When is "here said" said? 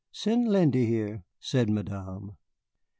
0.87-1.69